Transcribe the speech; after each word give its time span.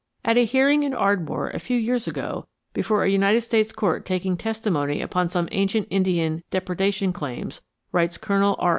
"At 0.25 0.35
a 0.35 0.45
hearing 0.45 0.81
in 0.81 0.95
Ardmore 0.95 1.51
a 1.51 1.59
few 1.59 1.77
years 1.77 2.07
ago 2.07 2.47
before 2.73 3.03
a 3.03 3.07
United 3.09 3.41
States 3.41 3.71
court 3.71 4.03
taking 4.03 4.35
testimony 4.35 4.99
upon 4.99 5.29
some 5.29 5.47
ancient 5.51 5.85
Indian 5.91 6.41
depredation 6.49 7.13
claims," 7.13 7.61
writes 7.91 8.17
Colonel 8.17 8.55
R. 8.57 8.69